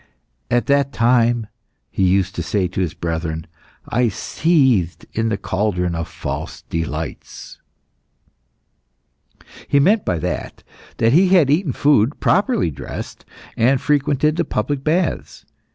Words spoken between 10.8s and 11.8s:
that he had eaten